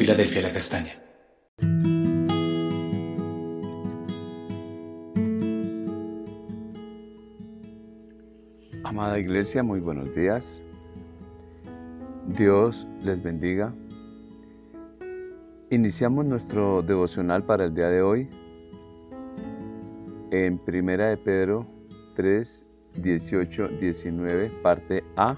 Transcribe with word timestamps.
Filadelfia 0.00 0.40
La 0.40 0.50
Castaña. 0.50 0.92
Amada 8.82 9.18
Iglesia, 9.18 9.62
muy 9.62 9.80
buenos 9.80 10.14
días. 10.14 10.64
Dios 12.28 12.88
les 13.02 13.22
bendiga. 13.22 13.74
Iniciamos 15.68 16.24
nuestro 16.24 16.80
devocional 16.80 17.44
para 17.44 17.66
el 17.66 17.74
día 17.74 17.90
de 17.90 18.00
hoy 18.00 18.30
en 20.30 20.56
Primera 20.60 21.10
de 21.10 21.18
Pedro 21.18 21.66
3, 22.14 22.64
18, 22.94 23.68
19, 23.78 24.48
parte 24.62 25.04
A, 25.16 25.36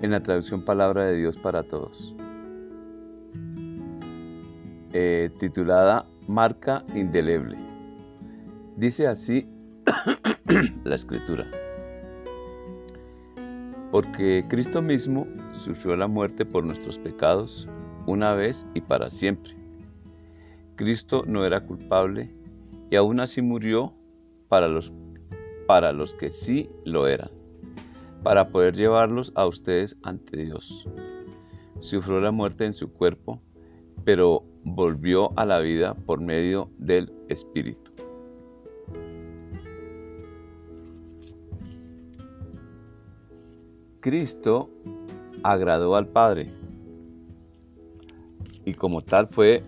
en 0.00 0.12
la 0.12 0.22
traducción 0.22 0.64
Palabra 0.64 1.04
de 1.04 1.18
Dios 1.18 1.36
para 1.36 1.62
Todos, 1.62 2.16
eh, 4.92 5.30
titulada 5.38 6.06
Marca 6.26 6.84
Indeleble. 6.94 7.56
Dice 8.76 9.06
así 9.06 9.46
la 10.84 10.94
escritura. 10.94 11.46
Porque 13.90 14.44
Cristo 14.48 14.82
mismo 14.82 15.26
sufrió 15.52 15.96
la 15.96 16.06
muerte 16.06 16.44
por 16.44 16.64
nuestros 16.64 16.98
pecados 16.98 17.68
una 18.06 18.34
vez 18.34 18.66
y 18.74 18.80
para 18.80 19.10
siempre. 19.10 19.56
Cristo 20.76 21.24
no 21.26 21.44
era 21.44 21.64
culpable 21.64 22.30
y 22.90 22.96
aún 22.96 23.20
así 23.20 23.42
murió 23.42 23.94
para 24.48 24.68
los, 24.68 24.92
para 25.66 25.92
los 25.92 26.14
que 26.14 26.30
sí 26.30 26.70
lo 26.84 27.06
eran, 27.06 27.30
para 28.22 28.48
poder 28.48 28.76
llevarlos 28.76 29.32
a 29.34 29.46
ustedes 29.46 29.96
ante 30.02 30.36
Dios. 30.36 30.86
Sufrió 31.80 32.20
la 32.20 32.30
muerte 32.30 32.64
en 32.64 32.72
su 32.72 32.92
cuerpo, 32.92 33.40
pero 34.04 34.44
volvió 34.74 35.36
a 35.38 35.44
la 35.44 35.60
vida 35.60 35.94
por 35.94 36.20
medio 36.20 36.70
del 36.78 37.12
Espíritu. 37.28 37.90
Cristo 44.00 44.70
agradó 45.42 45.96
al 45.96 46.08
Padre 46.08 46.52
y 48.64 48.74
como 48.74 49.02
tal 49.02 49.26
fue 49.28 49.62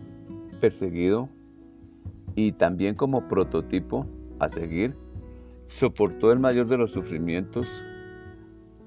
perseguido 0.60 1.28
y 2.34 2.52
también 2.52 2.94
como 2.94 3.28
prototipo 3.28 4.06
a 4.38 4.48
seguir, 4.48 4.94
soportó 5.66 6.32
el 6.32 6.38
mayor 6.38 6.66
de 6.68 6.78
los 6.78 6.92
sufrimientos 6.92 7.84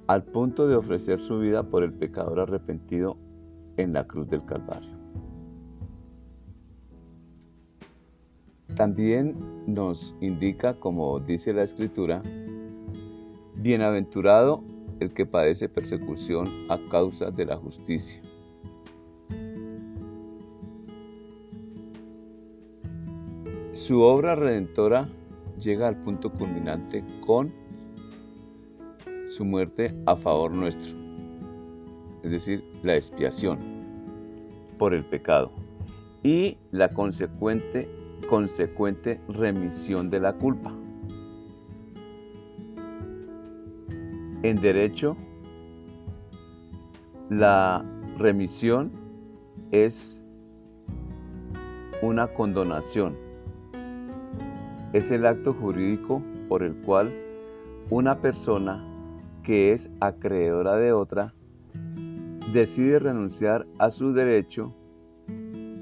al 0.07 0.23
punto 0.23 0.67
de 0.67 0.75
ofrecer 0.75 1.19
su 1.19 1.39
vida 1.39 1.63
por 1.63 1.83
el 1.83 1.93
pecador 1.93 2.39
arrepentido 2.39 3.17
en 3.77 3.93
la 3.93 4.05
cruz 4.05 4.27
del 4.29 4.45
Calvario. 4.45 5.02
También 8.75 9.35
nos 9.67 10.15
indica, 10.19 10.73
como 10.73 11.19
dice 11.19 11.53
la 11.53 11.63
Escritura, 11.63 12.23
bienaventurado 13.55 14.63
el 14.99 15.13
que 15.13 15.25
padece 15.25 15.69
persecución 15.69 16.47
a 16.69 16.79
causa 16.89 17.29
de 17.29 17.45
la 17.45 17.57
justicia. 17.57 18.21
Su 23.73 24.01
obra 24.01 24.35
redentora 24.35 25.09
llega 25.59 25.87
al 25.87 25.97
punto 26.03 26.31
culminante 26.31 27.03
con 27.25 27.51
su 29.29 29.45
muerte 29.45 29.93
a 30.05 30.15
favor 30.15 30.55
nuestro, 30.55 30.93
es 32.23 32.31
decir, 32.31 32.63
la 32.83 32.95
expiación 32.95 33.57
por 34.77 34.93
el 34.93 35.03
pecado 35.03 35.51
y 36.23 36.57
la 36.71 36.89
consecuente, 36.89 37.89
consecuente 38.27 39.19
remisión 39.27 40.09
de 40.09 40.19
la 40.19 40.33
culpa. 40.33 40.73
En 44.43 44.61
derecho, 44.61 45.15
la 47.29 47.85
remisión 48.17 48.91
es 49.71 50.23
una 52.01 52.27
condonación. 52.27 53.15
Es 54.91 55.09
el 55.11 55.25
acto 55.25 55.53
jurídico 55.53 56.21
por 56.49 56.63
el 56.63 56.75
cual 56.75 57.13
una 57.89 58.19
persona 58.19 58.83
que 59.43 59.71
es 59.71 59.89
acreedora 59.99 60.75
de 60.75 60.91
otra 60.93 61.33
decide 62.53 62.99
renunciar 62.99 63.65
a 63.79 63.89
su 63.89 64.13
derecho 64.13 64.73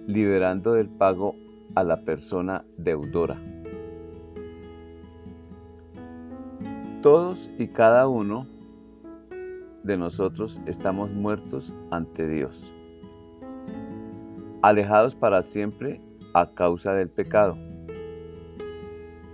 liberando 0.08 0.74
del 0.74 0.90
pago 0.90 1.36
a 1.76 1.84
la 1.84 2.02
persona 2.02 2.66
deudora. 2.78 3.38
Todos 7.02 7.50
y 7.58 7.68
cada 7.68 8.08
uno 8.08 8.48
de 9.84 9.98
nosotros 9.98 10.60
estamos 10.68 11.10
muertos 11.12 11.74
ante 11.90 12.28
Dios, 12.28 12.62
alejados 14.62 15.16
para 15.16 15.42
siempre 15.42 16.00
a 16.34 16.52
causa 16.52 16.94
del 16.94 17.10
pecado. 17.10 17.58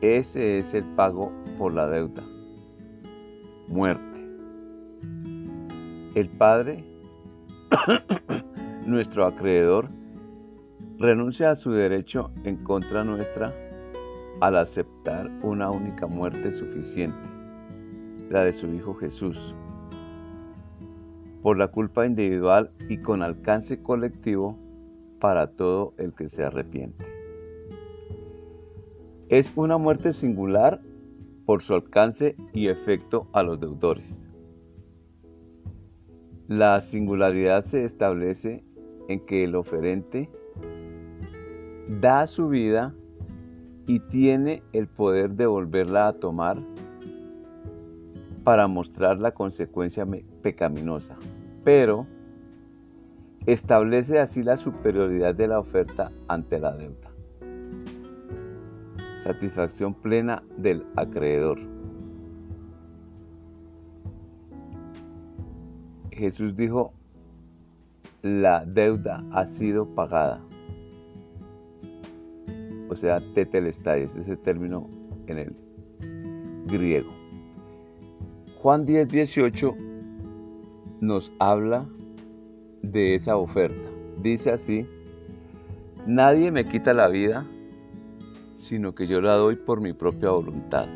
Ese 0.02 0.60
es 0.60 0.74
el 0.74 0.86
pago 0.96 1.32
por 1.58 1.74
la 1.74 1.90
deuda, 1.90 2.24
muerte. 3.68 4.06
El 6.16 6.30
Padre, 6.30 6.84
nuestro 8.86 9.26
acreedor, 9.26 9.90
renuncia 11.00 11.52
a 11.52 11.56
su 11.56 11.72
derecho 11.72 12.32
en 12.44 12.58
contra 12.58 13.04
nuestra 13.04 13.54
al 14.42 14.58
aceptar 14.58 15.30
una 15.44 15.70
única 15.70 16.08
muerte 16.08 16.52
suficiente 16.52 17.38
la 18.30 18.44
de 18.44 18.52
su 18.52 18.68
Hijo 18.74 18.94
Jesús, 18.96 19.56
por 21.42 21.58
la 21.58 21.70
culpa 21.70 22.06
individual 22.06 22.72
y 22.90 22.98
con 22.98 23.22
alcance 23.22 23.82
colectivo 23.82 24.58
para 25.20 25.48
todo 25.48 25.94
el 25.98 26.14
que 26.14 26.28
se 26.28 26.44
arrepiente. 26.44 27.06
Es 29.30 29.54
una 29.56 29.78
muerte 29.78 30.12
singular 30.12 30.82
por 31.46 31.62
su 31.62 31.74
alcance 31.74 32.36
y 32.54 32.68
efecto 32.68 33.28
a 33.34 33.44
los 33.44 33.60
deudores. 33.60 34.30
La 36.48 36.82
singularidad 36.82 37.62
se 37.62 37.84
establece 37.84 38.64
en 39.08 39.26
que 39.26 39.44
el 39.44 39.56
oferente 39.56 40.30
da 41.88 42.28
su 42.28 42.50
vida 42.50 42.94
y 43.88 44.00
tiene 44.00 44.64
el 44.74 44.88
poder 44.88 45.32
de 45.32 45.46
volverla 45.46 46.08
a 46.08 46.14
tomar 46.14 46.62
para 48.44 48.68
mostrar 48.68 49.20
la 49.20 49.34
consecuencia 49.34 50.06
pecaminosa, 50.42 51.18
pero 51.64 52.08
establece 53.46 54.20
así 54.20 54.44
la 54.44 54.58
superioridad 54.58 55.34
de 55.34 55.48
la 55.48 55.60
oferta 55.60 56.12
ante 56.28 56.60
la 56.60 56.76
deuda. 56.76 57.10
Satisfacción 59.16 59.94
plena 59.94 60.44
del 60.58 60.86
acreedor. 60.96 61.60
Jesús 66.12 66.56
dijo, 66.56 66.94
la 68.22 68.66
deuda 68.66 69.24
ha 69.32 69.46
sido 69.46 69.94
pagada. 69.94 70.42
O 72.90 72.96
sea, 72.96 73.20
tetelestai, 73.34 74.04
es 74.04 74.16
ese 74.16 74.38
término 74.38 74.90
en 75.28 75.38
el 75.38 75.56
griego. 76.68 77.12
Juan 78.56 78.86
10, 78.86 79.08
18 79.10 79.76
nos 81.02 81.32
habla 81.40 81.86
de 82.82 83.16
esa 83.16 83.38
oferta. 83.38 83.90
Dice 84.22 84.52
así, 84.52 84.88
nadie 86.06 86.52
me 86.52 86.68
quita 86.68 86.94
la 86.94 87.08
vida, 87.08 87.46
sino 88.58 88.96
que 88.96 89.08
yo 89.08 89.22
la 89.22 89.36
doy 89.36 89.56
por 89.56 89.82
mi 89.82 89.94
propia 89.94 90.30
voluntad. 90.32 90.88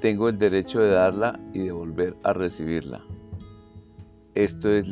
Tengo 0.00 0.28
el 0.28 0.38
derecho 0.38 0.80
de 0.80 0.90
darla 0.90 1.40
y 1.52 1.60
de 1.60 1.72
volver 1.72 2.16
a 2.22 2.32
recibirla. 2.32 3.02
Esto 4.34 4.70
es 4.70 4.86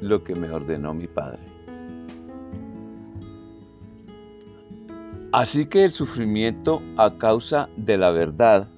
lo 0.00 0.24
que 0.24 0.34
me 0.34 0.50
ordenó 0.50 0.94
mi 0.94 1.06
Padre. 1.06 1.55
Así 5.32 5.66
que 5.66 5.84
el 5.84 5.92
sufrimiento 5.92 6.80
a 6.96 7.18
causa 7.18 7.68
de 7.76 7.98
la 7.98 8.10
verdad 8.10 8.68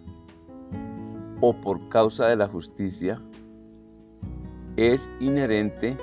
o 1.41 1.55
por 1.55 1.89
causa 1.89 2.27
de 2.27 2.37
la 2.37 2.49
justicia 2.49 3.21
es 4.77 5.09
inherente 5.21 5.97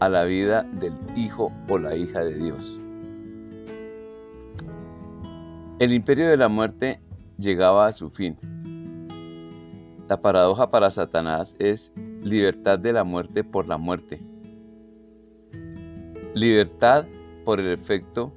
a 0.00 0.08
la 0.08 0.24
vida 0.24 0.62
del 0.62 0.94
hijo 1.16 1.52
o 1.68 1.78
la 1.78 1.96
hija 1.96 2.20
de 2.20 2.34
Dios. 2.34 2.78
El 5.78 5.92
imperio 5.92 6.28
de 6.28 6.36
la 6.36 6.48
muerte 6.48 7.00
llegaba 7.38 7.86
a 7.86 7.92
su 7.92 8.10
fin. 8.10 8.36
La 10.08 10.20
paradoja 10.20 10.70
para 10.70 10.90
Satanás 10.90 11.56
es 11.58 11.92
libertad 12.22 12.78
de 12.78 12.92
la 12.92 13.02
muerte 13.02 13.42
por 13.42 13.66
la 13.66 13.78
muerte. 13.78 14.20
Libertad 16.34 17.06
por 17.44 17.60
el 17.60 17.68
efecto, 17.72 18.32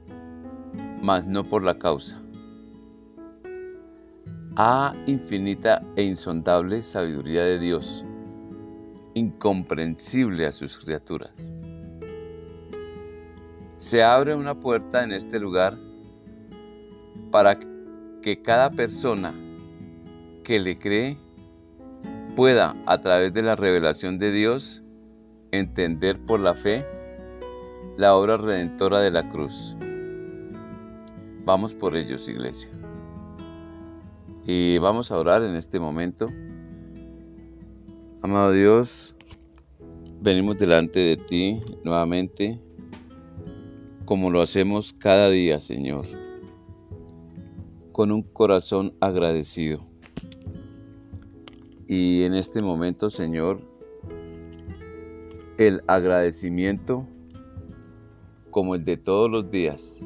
mas 1.01 1.25
no 1.25 1.43
por 1.43 1.63
la 1.63 1.77
causa. 1.77 2.21
Ah, 4.57 4.93
infinita 5.05 5.81
e 5.95 6.03
insondable 6.03 6.81
sabiduría 6.81 7.43
de 7.43 7.59
Dios, 7.59 8.05
incomprensible 9.13 10.45
a 10.45 10.51
sus 10.51 10.79
criaturas. 10.79 11.53
Se 13.77 14.03
abre 14.03 14.33
una 14.33 14.59
puerta 14.59 15.03
en 15.03 15.11
este 15.11 15.39
lugar 15.39 15.77
para 17.31 17.59
que 18.21 18.41
cada 18.41 18.71
persona 18.71 19.33
que 20.43 20.59
le 20.59 20.77
cree 20.77 21.17
pueda, 22.35 22.73
a 22.85 22.99
través 23.01 23.33
de 23.33 23.41
la 23.41 23.55
revelación 23.55 24.17
de 24.17 24.31
Dios, 24.31 24.83
entender 25.51 26.19
por 26.19 26.39
la 26.39 26.53
fe 26.53 26.85
la 27.97 28.15
obra 28.15 28.37
redentora 28.37 29.01
de 29.01 29.11
la 29.11 29.27
cruz. 29.29 29.75
Vamos 31.45 31.75
por 31.75 31.95
ellos, 31.95 32.27
iglesia. 32.27 32.71
Y 34.47 34.79
vamos 34.79 35.11
a 35.11 35.19
orar 35.19 35.43
en 35.43 35.55
este 35.55 35.79
momento. 35.79 36.27
Amado 38.23 38.51
Dios, 38.51 39.15
venimos 40.21 40.57
delante 40.57 40.99
de 40.99 41.17
ti 41.17 41.59
nuevamente, 41.83 42.59
como 44.05 44.31
lo 44.31 44.41
hacemos 44.41 44.91
cada 44.93 45.29
día, 45.29 45.59
Señor, 45.59 46.05
con 47.91 48.11
un 48.11 48.23
corazón 48.23 48.95
agradecido. 48.99 49.85
Y 51.87 52.23
en 52.23 52.33
este 52.33 52.63
momento, 52.63 53.11
Señor, 53.11 53.59
el 55.59 55.83
agradecimiento 55.85 57.05
como 58.49 58.73
el 58.73 58.83
de 58.83 58.97
todos 58.97 59.29
los 59.29 59.51
días 59.51 60.03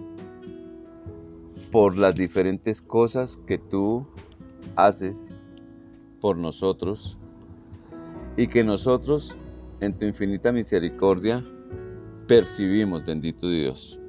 por 1.72 1.98
las 1.98 2.16
diferentes 2.16 2.82
cosas 2.82 3.38
que 3.46 3.58
tú 3.58 4.06
haces 4.76 5.36
por 6.20 6.38
nosotros 6.38 7.18
y 8.38 8.48
que 8.48 8.64
nosotros 8.64 9.38
en 9.80 9.96
tu 9.96 10.06
infinita 10.06 10.52
misericordia 10.52 11.46
percibimos, 12.28 13.06
bendito 13.06 13.50
Dios. 13.50 14.00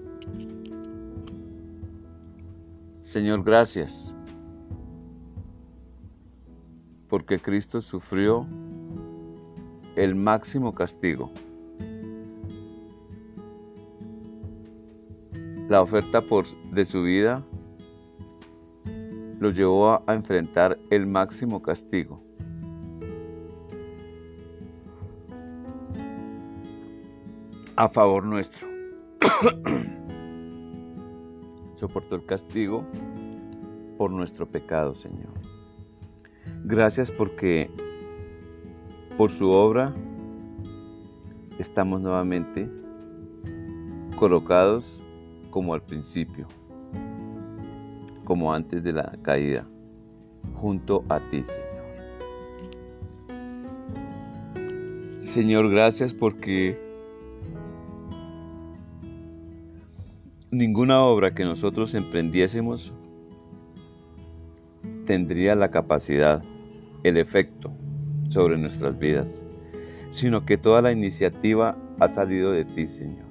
Señor, 3.03 3.43
gracias, 3.43 4.15
porque 7.09 7.39
Cristo 7.39 7.81
sufrió 7.81 8.47
el 9.97 10.15
máximo 10.15 10.73
castigo 10.75 11.31
La 15.71 15.83
oferta 15.83 16.21
de 16.73 16.85
su 16.85 17.05
vida 17.05 17.45
lo 19.41 19.51
llevó 19.51 19.91
a, 19.91 20.05
a 20.07 20.15
enfrentar 20.15 20.79
el 20.91 21.07
máximo 21.09 21.61
castigo. 21.61 22.23
a 27.81 27.89
favor 27.89 28.25
nuestro. 28.25 28.69
Soportó 31.77 32.17
el 32.17 32.27
castigo 32.27 32.85
por 33.97 34.11
nuestro 34.11 34.45
pecado, 34.47 34.95
Señor. 34.95 35.33
Gracias 36.65 37.11
porque 37.11 37.71
por 39.17 39.31
su 39.31 39.49
obra 39.49 39.95
estamos 41.59 42.03
nuevamente 42.03 42.69
colocados 44.19 45.01
como 45.49 45.73
al 45.73 45.81
principio, 45.81 46.47
como 48.31 48.55
antes 48.55 48.85
de 48.85 48.93
la 48.93 49.19
caída, 49.23 49.67
junto 50.55 51.05
a 51.09 51.19
ti, 51.19 51.43
Señor. 51.43 51.67
Señor, 55.25 55.69
gracias 55.69 56.15
porque 56.15 56.81
ninguna 60.53 61.03
obra 61.03 61.35
que 61.35 61.43
nosotros 61.43 61.93
emprendiésemos 61.94 62.93
tendría 65.06 65.56
la 65.56 65.73
capacidad, 65.73 66.41
el 67.03 67.17
efecto 67.17 67.73
sobre 68.29 68.56
nuestras 68.59 68.97
vidas, 68.97 69.43
sino 70.11 70.47
que 70.47 70.56
toda 70.56 70.83
la 70.83 70.93
iniciativa 70.93 71.76
ha 71.99 72.06
salido 72.06 72.53
de 72.53 72.65
ti, 72.65 72.87
Señor. 72.87 73.26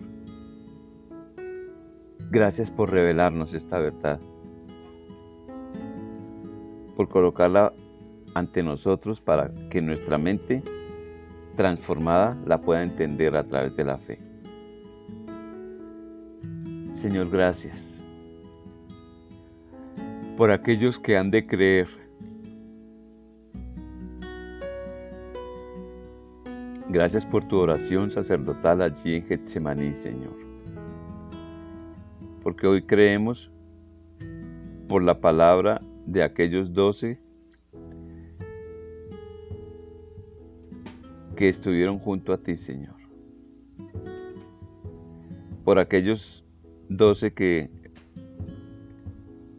Gracias 2.31 2.69
por 2.69 2.91
revelarnos 2.91 3.53
esta 3.53 3.79
verdad, 3.79 4.19
por 6.99 7.07
colocarla 7.07 7.71
ante 8.33 8.61
nosotros 8.61 9.21
para 9.21 9.53
que 9.69 9.81
nuestra 9.81 10.17
mente 10.17 10.61
transformada 11.55 12.37
la 12.45 12.59
pueda 12.59 12.83
entender 12.83 13.37
a 13.37 13.43
través 13.45 13.73
de 13.77 13.85
la 13.85 13.97
fe. 13.97 14.19
Señor, 16.91 17.29
gracias 17.29 18.03
por 20.35 20.51
aquellos 20.51 20.99
que 20.99 21.15
han 21.15 21.31
de 21.31 21.47
creer. 21.47 21.87
Gracias 26.89 27.25
por 27.25 27.45
tu 27.45 27.59
oración 27.59 28.11
sacerdotal 28.11 28.81
allí 28.81 29.15
en 29.15 29.25
Getsemaní, 29.25 29.93
Señor 29.93 30.35
porque 32.43 32.67
hoy 32.67 32.81
creemos 32.81 33.49
por 34.89 35.01
la 35.01 35.21
palabra 35.21 35.81
de 36.11 36.23
aquellos 36.23 36.73
doce 36.73 37.19
que 41.35 41.49
estuvieron 41.49 41.99
junto 41.99 42.33
a 42.33 42.37
ti, 42.37 42.55
Señor. 42.55 42.95
Por 45.63 45.77
aquellos 45.77 46.43
doce 46.89 47.31
que 47.31 47.69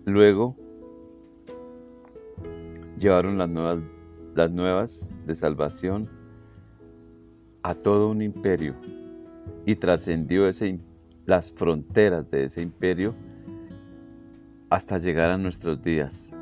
luego 0.05 0.57
llevaron 2.99 3.39
las 3.39 4.51
nuevas, 4.51 5.13
de 5.27 5.35
salvación 5.35 6.09
a 7.63 7.75
todo 7.75 8.09
un 8.09 8.23
imperio 8.23 8.75
y 9.67 9.77
trascendió 9.77 10.49
ese 10.49 10.81
las 11.27 11.53
fronteras 11.53 12.29
de 12.31 12.45
ese 12.45 12.63
imperio 12.63 13.15
hasta 14.71 14.99
llegar 14.99 15.31
a 15.31 15.39
nuestros 15.39 15.83
días, 15.83 16.35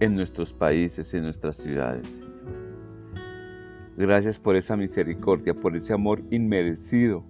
en 0.00 0.14
nuestros 0.14 0.52
países, 0.52 1.12
en 1.14 1.24
nuestras 1.24 1.56
ciudades. 1.56 2.22
Gracias 3.96 4.38
por 4.38 4.56
esa 4.56 4.76
misericordia, 4.76 5.54
por 5.54 5.74
ese 5.74 5.94
amor 5.94 6.22
inmerecido 6.30 7.24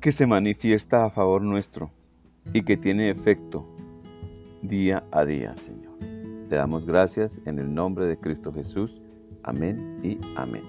que 0.00 0.12
se 0.12 0.26
manifiesta 0.26 1.04
a 1.04 1.10
favor 1.10 1.42
nuestro 1.42 1.90
y 2.52 2.62
que 2.62 2.76
tiene 2.76 3.08
efecto 3.08 3.66
día 4.60 5.04
a 5.12 5.24
día, 5.24 5.54
Señor. 5.54 5.96
Te 6.48 6.56
damos 6.56 6.84
gracias 6.84 7.40
en 7.46 7.58
el 7.58 7.72
nombre 7.72 8.06
de 8.06 8.18
Cristo 8.18 8.52
Jesús. 8.52 9.00
Amén 9.42 10.00
y 10.02 10.18
amén. 10.36 10.64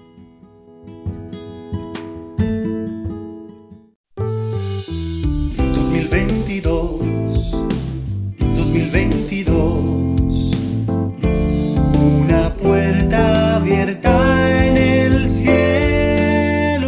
2022. 8.94 10.52
Una 11.98 12.54
puerta 12.54 13.56
abierta 13.56 14.66
en 14.66 14.76
el 14.76 15.28
cielo. 15.28 16.84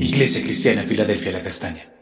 Iglesia 0.00 0.42
Cristiana 0.42 0.82
Filadelfia 0.82 1.30
La 1.30 1.42
Castaña. 1.42 1.95